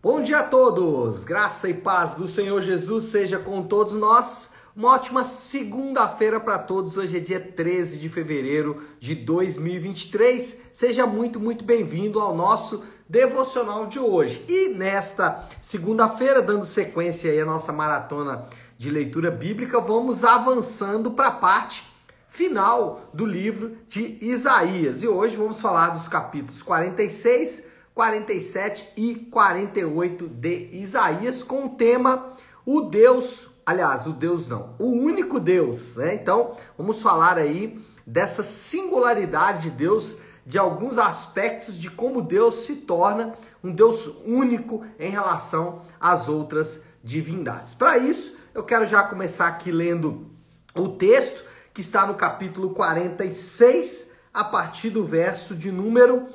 [0.00, 1.24] Bom dia a todos!
[1.24, 4.50] Graça e paz do Senhor Jesus seja com todos nós.
[4.76, 6.96] Uma ótima segunda-feira para todos.
[6.96, 10.56] Hoje é dia 13 de fevereiro de 2023.
[10.72, 14.44] Seja muito, muito bem-vindo ao nosso devocional de hoje.
[14.48, 18.46] E nesta segunda-feira, dando sequência aí à nossa maratona
[18.76, 21.84] de leitura bíblica, vamos avançando para a parte
[22.28, 25.02] final do livro de Isaías.
[25.02, 27.66] E hoje vamos falar dos capítulos 46
[27.98, 32.32] 47 e 48 de Isaías com o tema
[32.64, 36.14] o Deus, aliás, o Deus não, o único Deus, né?
[36.14, 42.76] Então, vamos falar aí dessa singularidade de Deus, de alguns aspectos de como Deus se
[42.76, 43.34] torna
[43.64, 47.74] um Deus único em relação às outras divindades.
[47.74, 50.30] Para isso, eu quero já começar aqui lendo
[50.72, 51.44] o texto
[51.74, 56.28] que está no capítulo 46, a partir do verso de número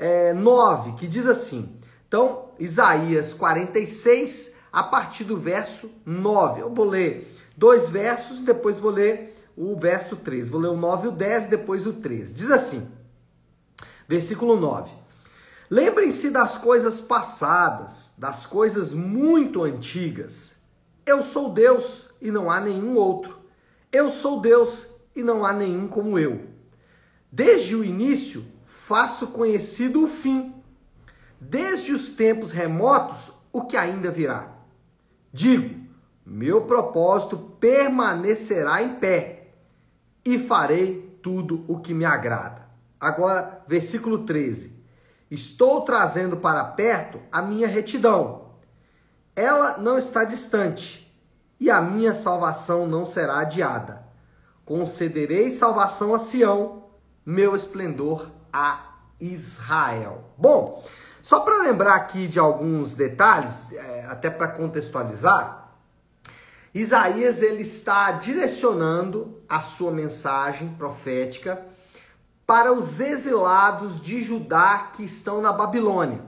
[0.00, 1.76] é, 9, que diz assim.
[2.08, 6.62] Então, Isaías 46, a partir do verso 9.
[6.62, 10.48] Eu vou ler dois versos, depois vou ler o verso 3.
[10.48, 12.32] Vou ler o 9 e o 10, depois o 13.
[12.32, 12.90] Diz assim,
[14.08, 14.90] versículo 9.
[15.68, 20.56] Lembrem-se das coisas passadas, das coisas muito antigas.
[21.04, 23.38] Eu sou Deus e não há nenhum outro.
[23.92, 26.46] Eu sou Deus e não há nenhum como eu.
[27.30, 28.44] Desde o início
[28.90, 30.52] faço conhecido o fim,
[31.40, 34.48] desde os tempos remotos, o que ainda virá.
[35.32, 35.86] Digo,
[36.26, 39.52] meu propósito permanecerá em pé
[40.24, 42.66] e farei tudo o que me agrada.
[42.98, 44.76] Agora, versículo 13.
[45.30, 48.56] Estou trazendo para perto a minha retidão.
[49.36, 51.16] Ela não está distante
[51.60, 54.04] e a minha salvação não será adiada.
[54.64, 56.86] Concederei salvação a Sião,
[57.24, 58.80] meu esplendor a
[59.20, 60.24] Israel.
[60.36, 60.84] Bom,
[61.22, 65.68] só para lembrar aqui de alguns detalhes, é, até para contextualizar,
[66.72, 71.66] Isaías ele está direcionando a sua mensagem profética
[72.46, 76.22] para os exilados de Judá que estão na Babilônia.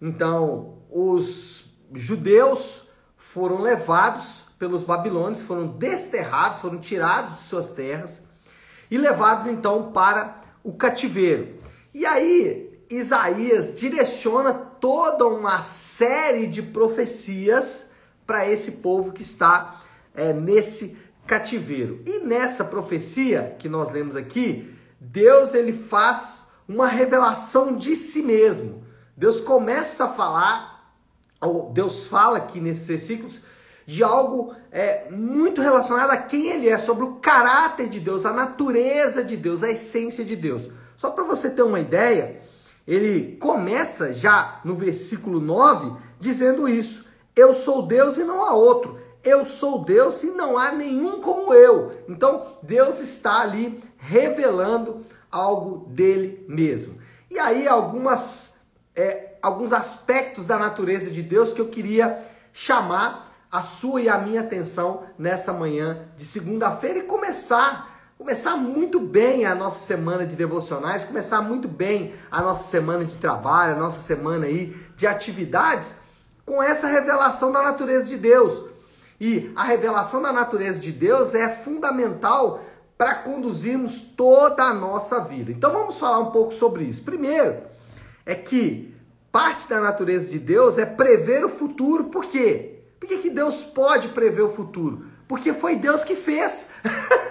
[0.00, 2.82] Então, os judeus
[3.16, 8.20] foram levados pelos babilônios, foram desterrados, foram tirados de suas terras
[8.90, 11.58] e levados então para o cativeiro.
[11.92, 17.90] E aí, Isaías direciona toda uma série de profecias
[18.26, 19.82] para esse povo que está
[20.14, 20.96] é, nesse
[21.26, 22.02] cativeiro.
[22.06, 28.84] E nessa profecia que nós lemos aqui, Deus ele faz uma revelação de si mesmo.
[29.16, 30.94] Deus começa a falar,
[31.72, 33.40] Deus fala aqui nesses versículos,
[33.88, 38.34] de algo é, muito relacionado a quem ele é, sobre o caráter de Deus, a
[38.34, 40.68] natureza de Deus, a essência de Deus.
[40.94, 42.42] Só para você ter uma ideia,
[42.86, 49.00] ele começa já no versículo 9 dizendo isso: Eu sou Deus e não há outro.
[49.24, 52.02] Eu sou Deus e não há nenhum como eu.
[52.10, 57.00] Então, Deus está ali revelando algo dele mesmo.
[57.30, 58.60] E aí, algumas,
[58.94, 62.22] é, alguns aspectos da natureza de Deus que eu queria
[62.52, 68.98] chamar a sua e a minha atenção nessa manhã de segunda-feira e começar começar muito
[68.98, 73.78] bem a nossa semana de devocionais, começar muito bem a nossa semana de trabalho, a
[73.78, 75.94] nossa semana aí de atividades
[76.44, 78.64] com essa revelação da natureza de Deus.
[79.20, 82.64] E a revelação da natureza de Deus é fundamental
[82.96, 85.52] para conduzirmos toda a nossa vida.
[85.52, 87.04] Então vamos falar um pouco sobre isso.
[87.04, 87.58] Primeiro,
[88.26, 88.94] é que
[89.30, 92.04] parte da natureza de Deus é prever o futuro.
[92.04, 92.77] Por quê?
[92.98, 95.06] Por que, que Deus pode prever o futuro?
[95.26, 96.70] Porque foi Deus que fez.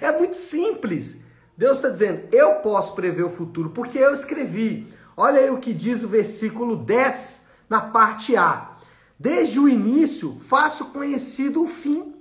[0.00, 1.20] É muito simples.
[1.56, 4.92] Deus está dizendo: eu posso prever o futuro porque eu escrevi.
[5.16, 8.76] Olha aí o que diz o versículo 10 na parte A.
[9.18, 12.14] Desde o início faço conhecido o fim.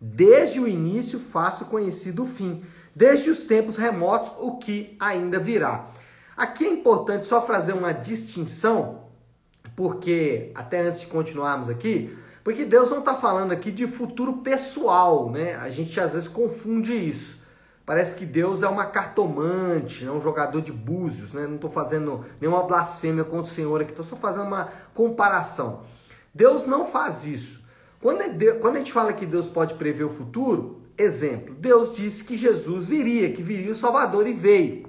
[0.00, 2.64] Desde o início faço conhecido o fim.
[2.94, 5.90] Desde os tempos remotos o que ainda virá.
[6.36, 9.05] Aqui é importante só fazer uma distinção,
[9.76, 15.30] porque até antes de continuarmos aqui, porque Deus não está falando aqui de futuro pessoal,
[15.30, 15.54] né?
[15.56, 17.38] A gente às vezes confunde isso.
[17.84, 20.10] Parece que Deus é uma cartomante, né?
[20.10, 21.46] um jogador de búzios, né?
[21.46, 25.82] Não estou fazendo nenhuma blasfêmia contra o Senhor aqui, estou só fazendo uma comparação.
[26.34, 27.64] Deus não faz isso.
[28.00, 32.24] Quando, é quando a gente fala que Deus pode prever o futuro, exemplo, Deus disse
[32.24, 34.86] que Jesus viria, que viria o Salvador e veio.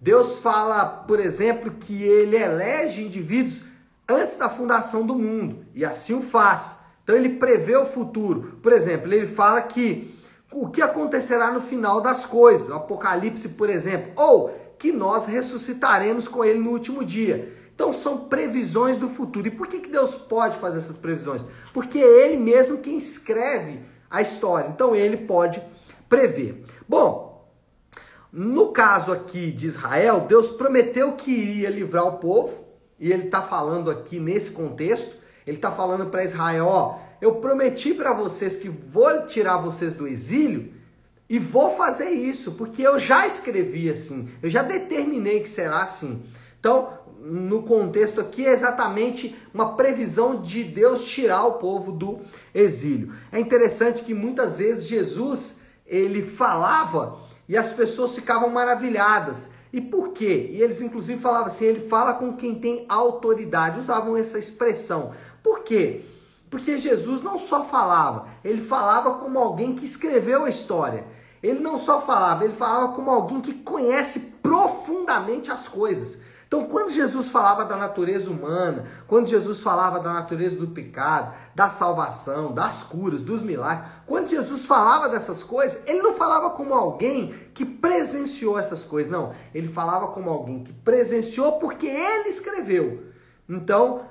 [0.00, 3.69] Deus fala, por exemplo, que ele elege indivíduos
[4.10, 6.80] antes da fundação do mundo, e assim o faz.
[7.02, 8.58] Então ele prevê o futuro.
[8.62, 10.18] Por exemplo, ele fala que
[10.52, 16.26] o que acontecerá no final das coisas, o Apocalipse, por exemplo, ou que nós ressuscitaremos
[16.26, 17.56] com ele no último dia.
[17.74, 19.46] Então são previsões do futuro.
[19.46, 21.44] E por que, que Deus pode fazer essas previsões?
[21.72, 23.80] Porque é Ele mesmo quem escreve
[24.10, 24.68] a história.
[24.68, 25.62] Então Ele pode
[26.08, 26.62] prever.
[26.86, 27.50] Bom,
[28.30, 32.69] no caso aqui de Israel, Deus prometeu que iria livrar o povo.
[33.00, 35.16] E Ele está falando aqui nesse contexto.
[35.46, 40.06] Ele está falando para Israel: ó, eu prometi para vocês que vou tirar vocês do
[40.06, 40.72] exílio.
[41.28, 46.24] E vou fazer isso, porque eu já escrevi assim, eu já determinei que será assim.
[46.58, 46.88] Então,
[47.20, 52.18] no contexto aqui é exatamente uma previsão de Deus tirar o povo do
[52.52, 53.12] exílio.
[53.30, 57.16] É interessante que muitas vezes Jesus ele falava
[57.48, 59.50] e as pessoas ficavam maravilhadas.
[59.72, 60.48] E por quê?
[60.50, 65.12] E eles inclusive falavam assim, ele fala com quem tem autoridade, usavam essa expressão.
[65.42, 66.04] Por quê?
[66.50, 71.04] Porque Jesus não só falava, ele falava como alguém que escreveu a história.
[71.42, 76.18] Ele não só falava, ele falava como alguém que conhece profundamente as coisas.
[76.50, 81.68] Então, quando Jesus falava da natureza humana, quando Jesus falava da natureza do pecado, da
[81.68, 87.32] salvação, das curas, dos milagres, quando Jesus falava dessas coisas, ele não falava como alguém
[87.54, 89.32] que presenciou essas coisas, não.
[89.54, 93.04] Ele falava como alguém que presenciou porque ele escreveu.
[93.48, 94.06] Então,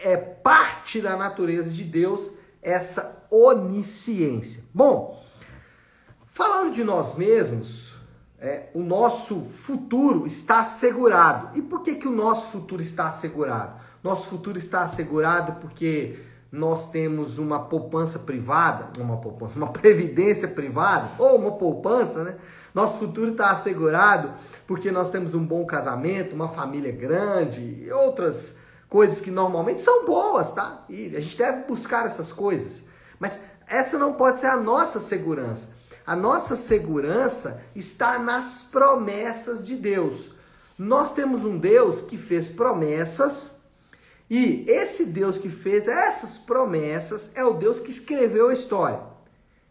[0.00, 2.30] é parte da natureza de Deus
[2.62, 4.62] essa onisciência.
[4.72, 5.20] Bom,
[6.28, 7.89] falando de nós mesmos,
[8.40, 11.58] é, o nosso futuro está assegurado.
[11.58, 13.76] E por que, que o nosso futuro está assegurado?
[14.02, 16.18] Nosso futuro está assegurado porque
[16.50, 22.36] nós temos uma poupança privada, uma poupança, uma previdência privada, ou uma poupança, né?
[22.74, 24.32] Nosso futuro está assegurado
[24.66, 28.58] porque nós temos um bom casamento, uma família grande e outras
[28.88, 30.84] coisas que normalmente são boas, tá?
[30.88, 32.84] E a gente deve buscar essas coisas.
[33.18, 35.79] Mas essa não pode ser a nossa segurança.
[36.10, 40.32] A nossa segurança está nas promessas de Deus.
[40.76, 43.60] Nós temos um Deus que fez promessas
[44.28, 49.00] e esse Deus que fez essas promessas é o Deus que escreveu a história.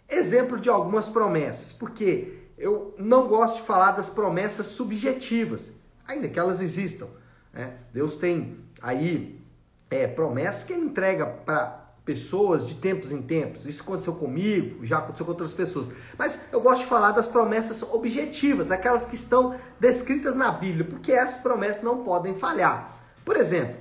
[0.07, 5.73] Exemplo de algumas promessas, porque eu não gosto de falar das promessas subjetivas,
[6.07, 7.09] ainda que elas existam.
[7.51, 7.73] Né?
[7.91, 9.41] Deus tem aí
[9.89, 13.65] é, promessas que ele entrega para pessoas de tempos em tempos.
[13.65, 15.89] Isso aconteceu comigo, já aconteceu com outras pessoas.
[16.17, 21.11] Mas eu gosto de falar das promessas objetivas, aquelas que estão descritas na Bíblia, porque
[21.11, 22.99] essas promessas não podem falhar.
[23.23, 23.75] Por exemplo,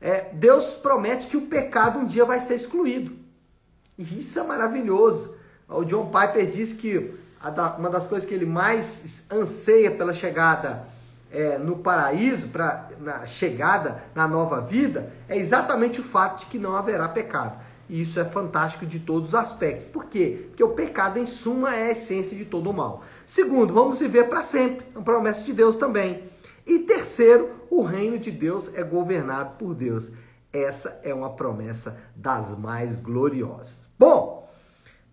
[0.00, 3.12] é, Deus promete que o pecado um dia vai ser excluído.
[3.98, 5.36] E isso é maravilhoso.
[5.68, 7.14] O John Piper diz que
[7.78, 10.86] uma das coisas que ele mais anseia pela chegada
[11.30, 16.58] é, no paraíso, para na chegada na nova vida, é exatamente o fato de que
[16.58, 17.58] não haverá pecado.
[17.88, 19.84] E isso é fantástico de todos os aspectos.
[19.84, 20.46] Por quê?
[20.48, 23.02] Porque o pecado, em suma, é a essência de todo o mal.
[23.26, 24.86] Segundo, vamos viver para sempre.
[24.94, 26.22] É uma promessa de Deus também.
[26.64, 30.12] E terceiro, o reino de Deus é governado por Deus.
[30.52, 33.88] Essa é uma promessa das mais gloriosas.
[33.98, 34.48] Bom,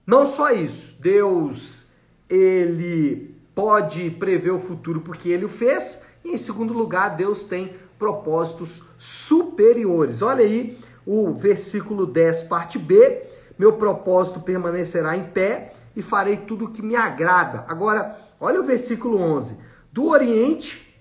[0.05, 1.01] não só isso.
[1.01, 1.87] Deus,
[2.29, 6.05] ele pode prever o futuro porque ele o fez.
[6.27, 10.21] E em segundo lugar, Deus tem propósitos superiores.
[10.21, 13.23] Olha aí o versículo 10, parte B,
[13.57, 17.63] meu propósito permanecerá em pé e farei tudo o que me agrada.
[17.69, 19.57] Agora, olha o versículo 11.
[19.91, 20.93] Do Oriente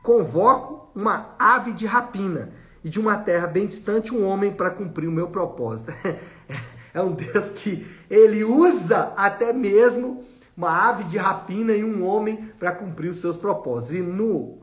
[0.00, 2.52] convoco uma ave de rapina
[2.84, 5.92] e de uma terra bem distante um homem para cumprir o meu propósito.
[6.94, 10.24] É um Deus que ele usa até mesmo
[10.56, 13.96] uma ave de rapina e um homem para cumprir os seus propósitos.
[13.96, 14.57] E no,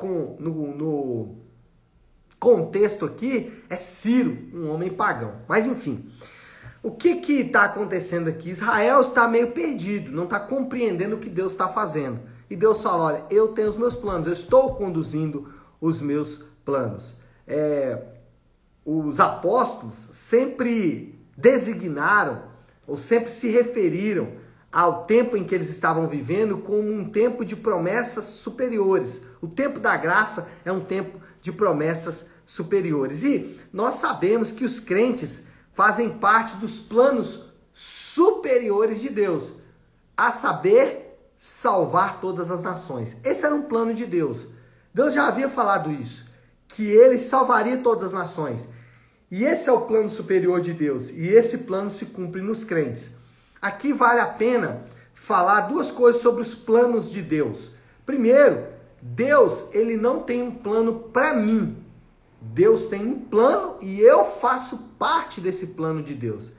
[0.00, 1.36] com, no, no
[2.38, 5.34] contexto aqui é Ciro, um homem pagão.
[5.46, 6.10] Mas enfim,
[6.82, 8.50] o que está acontecendo aqui?
[8.50, 12.20] Israel está meio perdido, não está compreendendo o que Deus está fazendo.
[12.48, 17.20] E Deus fala: olha, eu tenho os meus planos, eu estou conduzindo os meus planos.
[17.46, 18.02] É,
[18.84, 22.44] os apóstolos sempre designaram
[22.86, 24.32] ou sempre se referiram
[24.72, 29.22] ao tempo em que eles estavam vivendo como um tempo de promessas superiores.
[29.40, 33.24] O tempo da graça é um tempo de promessas superiores.
[33.24, 39.52] E nós sabemos que os crentes fazem parte dos planos superiores de Deus,
[40.16, 43.16] a saber, salvar todas as nações.
[43.24, 44.46] Esse era um plano de Deus.
[44.92, 46.26] Deus já havia falado isso,
[46.68, 48.68] que ele salvaria todas as nações.
[49.30, 53.19] E esse é o plano superior de Deus, e esse plano se cumpre nos crentes.
[53.60, 54.82] Aqui vale a pena
[55.14, 57.70] falar duas coisas sobre os planos de Deus.
[58.06, 58.64] Primeiro,
[59.02, 61.76] Deus, ele não tem um plano para mim.
[62.40, 66.52] Deus tem um plano e eu faço parte desse plano de Deus.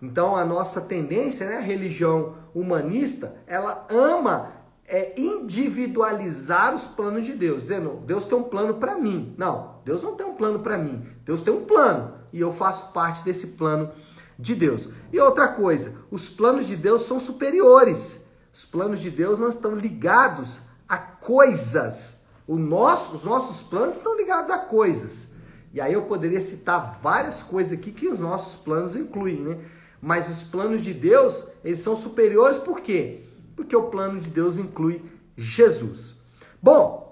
[0.00, 4.52] Então a nossa tendência, né, a religião humanista, ela ama
[4.86, 9.34] é, individualizar os planos de Deus, dizendo, Deus tem um plano para mim.
[9.38, 11.06] Não, Deus não tem um plano para mim.
[11.24, 13.90] Deus tem um plano e eu faço parte desse plano
[14.38, 14.88] de Deus.
[15.12, 18.26] E outra coisa, os planos de Deus são superiores.
[18.52, 22.20] Os planos de Deus não estão ligados a coisas.
[22.46, 25.28] O nosso, os nossos planos estão ligados a coisas.
[25.72, 29.58] E aí eu poderia citar várias coisas aqui que os nossos planos incluem, né?
[30.00, 33.22] Mas os planos de Deus, eles são superiores por quê?
[33.56, 35.02] Porque o plano de Deus inclui
[35.36, 36.14] Jesus.
[36.60, 37.11] Bom,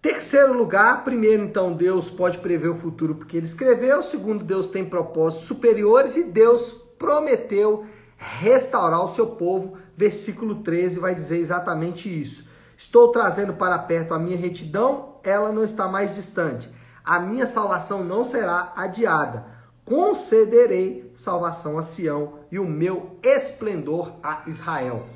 [0.00, 4.84] terceiro lugar, primeiro então Deus pode prever o futuro porque ele escreveu, segundo Deus tem
[4.84, 7.86] propósitos superiores e Deus prometeu
[8.16, 9.76] restaurar o seu povo.
[9.96, 12.48] Versículo 13 vai dizer exatamente isso.
[12.76, 16.70] Estou trazendo para perto a minha retidão, ela não está mais distante
[17.08, 19.46] a minha salvação não será adiada.
[19.82, 25.06] Concederei salvação a Sião e o meu esplendor a Israel.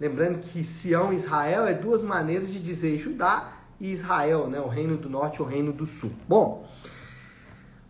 [0.00, 4.60] Lembrando que Sião e Israel é duas maneiras de dizer Judá e Israel, né?
[4.60, 6.12] o reino do norte e o reino do sul.
[6.28, 6.66] Bom,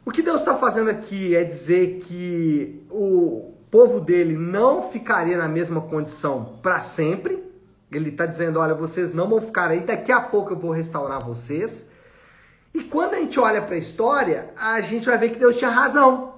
[0.04, 5.48] o que Deus está fazendo aqui é dizer que o povo dele não ficaria na
[5.48, 7.44] mesma condição para sempre.
[7.90, 11.24] Ele está dizendo: olha, vocês não vão ficar aí, daqui a pouco eu vou restaurar
[11.24, 11.88] vocês.
[12.72, 15.70] E quando a gente olha para a história, a gente vai ver que Deus tinha
[15.70, 16.34] razão.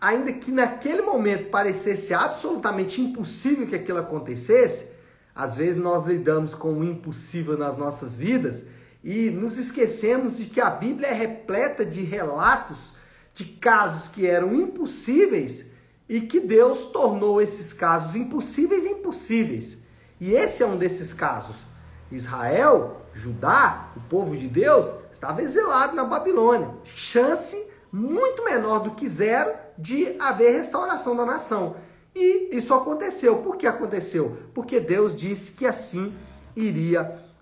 [0.00, 4.88] Ainda que naquele momento parecesse absolutamente impossível que aquilo acontecesse,
[5.34, 8.64] às vezes nós lidamos com o impossível nas nossas vidas
[9.04, 12.94] e nos esquecemos de que a Bíblia é repleta de relatos
[13.34, 15.66] de casos que eram impossíveis
[16.08, 19.76] e que Deus tornou esses casos impossíveis impossíveis.
[20.18, 21.66] E esse é um desses casos.
[22.10, 26.70] Israel, Judá, o povo de Deus, estava exilado na Babilônia.
[26.84, 31.76] Chance muito menor do que zero de haver restauração da nação.
[32.14, 33.38] E isso aconteceu.
[33.38, 34.38] Por que aconteceu?
[34.54, 36.14] Porque Deus disse que assim
[36.56, 37.33] iria acontecer.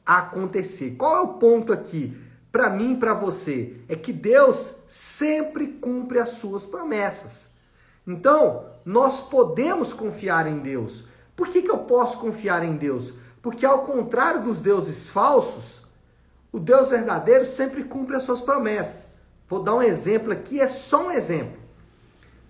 [0.91, 2.17] Qual é o ponto aqui?
[2.51, 7.51] Para mim para você, é que Deus sempre cumpre as suas promessas.
[8.07, 11.07] Então, nós podemos confiar em Deus.
[11.35, 13.15] Por que, que eu posso confiar em Deus?
[13.41, 15.83] Porque, ao contrário dos deuses falsos,
[16.53, 19.09] o Deus verdadeiro sempre cumpre as suas promessas.
[19.49, 21.59] Vou dar um exemplo aqui, é só um exemplo.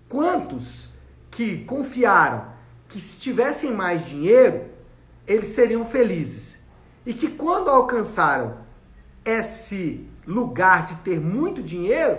[0.09, 0.87] Quantos
[1.31, 2.51] que confiaram
[2.89, 4.65] que se tivessem mais dinheiro,
[5.25, 6.62] eles seriam felizes?
[7.05, 8.57] E que quando alcançaram
[9.25, 12.17] esse lugar de ter muito dinheiro,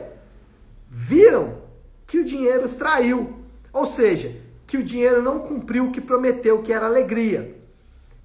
[0.88, 1.58] viram
[2.06, 3.40] que o dinheiro os traiu.
[3.72, 4.36] Ou seja,
[4.66, 7.56] que o dinheiro não cumpriu o que prometeu, que era alegria.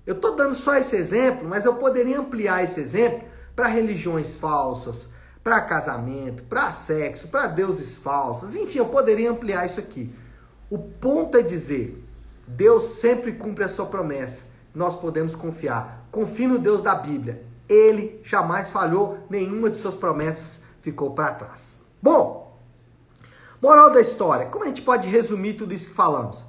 [0.05, 5.09] Eu estou dando só esse exemplo, mas eu poderia ampliar esse exemplo para religiões falsas,
[5.43, 8.55] para casamento, para sexo, para deuses falsos.
[8.55, 10.13] Enfim, eu poderia ampliar isso aqui.
[10.69, 12.03] O ponto é dizer:
[12.47, 14.45] Deus sempre cumpre a sua promessa.
[14.73, 15.98] Nós podemos confiar.
[16.11, 17.43] Confie no Deus da Bíblia.
[17.67, 21.77] Ele jamais falhou, nenhuma de suas promessas ficou para trás.
[22.01, 22.57] Bom,
[23.61, 26.45] moral da história: como a gente pode resumir tudo isso que falamos?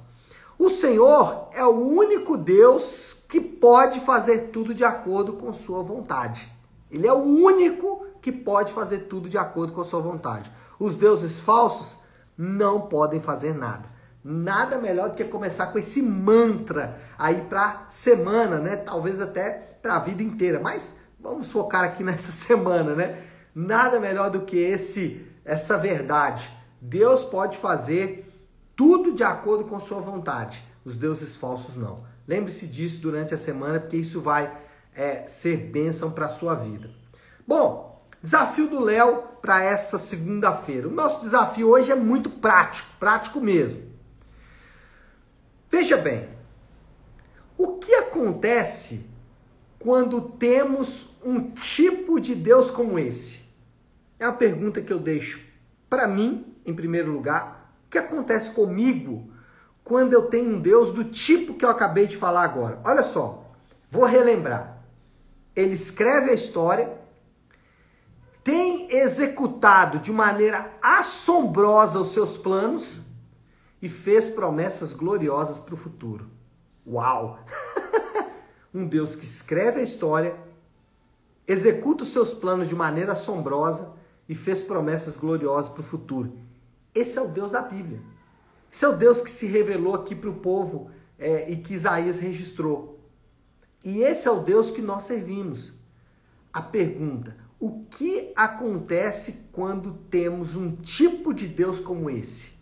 [0.57, 6.51] O Senhor é o único Deus que pode fazer tudo de acordo com sua vontade.
[6.91, 10.51] Ele é o único que pode fazer tudo de acordo com a sua vontade.
[10.79, 11.97] Os deuses falsos
[12.37, 13.89] não podem fazer nada.
[14.23, 18.75] Nada melhor do que começar com esse mantra aí para semana, né?
[18.75, 19.51] Talvez até
[19.81, 20.59] para a vida inteira.
[20.59, 23.23] Mas vamos focar aqui nessa semana, né?
[23.53, 26.51] Nada melhor do que esse essa verdade.
[26.79, 28.31] Deus pode fazer
[28.75, 30.63] tudo de acordo com sua vontade.
[30.85, 32.03] Os deuses falsos não.
[32.27, 34.51] Lembre-se disso durante a semana, porque isso vai
[34.95, 36.89] é, ser bênção para a sua vida.
[37.45, 40.87] Bom, desafio do Léo para essa segunda-feira.
[40.87, 43.90] O nosso desafio hoje é muito prático, prático mesmo.
[45.71, 46.27] Veja bem,
[47.57, 49.09] o que acontece
[49.79, 53.41] quando temos um tipo de Deus como esse?
[54.19, 55.41] É a pergunta que eu deixo
[55.89, 57.73] para mim, em primeiro lugar.
[57.87, 59.31] O que acontece comigo
[59.83, 62.79] quando eu tenho um Deus do tipo que eu acabei de falar agora?
[62.83, 63.51] Olha só,
[63.89, 64.81] vou relembrar
[65.55, 66.97] ele escreve a história,
[68.43, 73.01] tem executado de maneira assombrosa os seus planos
[73.81, 76.29] e fez promessas gloriosas para o futuro.
[76.85, 77.39] Uau!
[78.73, 80.35] um Deus que escreve a história,
[81.47, 83.93] executa os seus planos de maneira assombrosa
[84.29, 86.37] e fez promessas gloriosas para o futuro.
[86.93, 88.01] Esse é o Deus da Bíblia.
[88.71, 92.19] Esse é o Deus que se revelou aqui para o povo é, e que Isaías
[92.19, 92.99] registrou.
[93.83, 95.73] E esse é o Deus que nós servimos.
[96.53, 102.60] A pergunta: o que acontece quando temos um tipo de Deus como esse?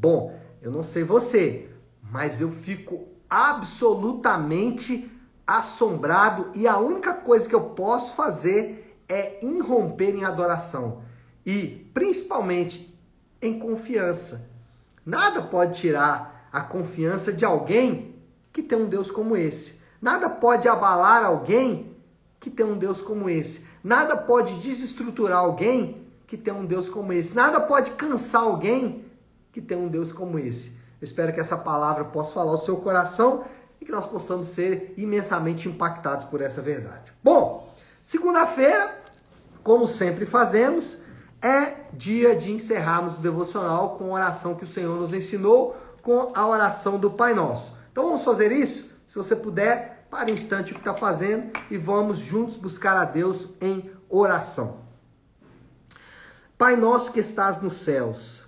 [0.00, 1.68] Bom, eu não sei você,
[2.00, 5.10] mas eu fico absolutamente
[5.44, 11.02] assombrado e a única coisa que eu posso fazer é irromper em adoração
[11.44, 12.96] e principalmente
[13.42, 14.48] em confiança.
[15.04, 18.14] Nada pode tirar a confiança de alguém
[18.52, 19.80] que tem um Deus como esse.
[20.00, 21.96] Nada pode abalar alguém
[22.38, 23.66] que tem um Deus como esse.
[23.82, 27.34] Nada pode desestruturar alguém que tem um Deus como esse.
[27.34, 29.07] Nada pode cansar alguém
[29.60, 30.70] que tem um Deus como esse.
[31.00, 33.44] Eu espero que essa palavra possa falar ao seu coração
[33.80, 37.12] e que nós possamos ser imensamente impactados por essa verdade.
[37.22, 37.74] Bom,
[38.04, 38.96] segunda-feira,
[39.64, 41.02] como sempre fazemos,
[41.42, 46.30] é dia de encerrarmos o devocional com a oração que o Senhor nos ensinou, com
[46.34, 47.76] a oração do Pai Nosso.
[47.90, 48.88] Então vamos fazer isso?
[49.08, 53.04] Se você puder, pare um instante o que está fazendo e vamos juntos buscar a
[53.04, 54.86] Deus em oração.
[56.56, 58.47] Pai nosso que estás nos céus,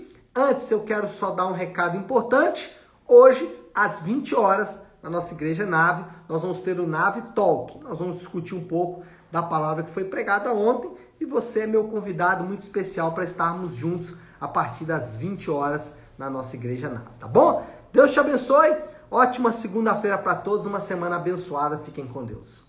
[0.33, 2.73] Antes eu quero só dar um recado importante.
[3.05, 7.83] Hoje às 20 horas, na nossa igreja Nave, nós vamos ter o Nave Talk.
[7.83, 11.83] Nós vamos discutir um pouco da palavra que foi pregada ontem e você é meu
[11.83, 17.09] convidado muito especial para estarmos juntos a partir das 20 horas na nossa igreja Nave,
[17.19, 17.65] tá bom?
[17.91, 18.73] Deus te abençoe.
[19.09, 21.77] Ótima segunda-feira para todos, uma semana abençoada.
[21.79, 22.59] Fiquem com Deus.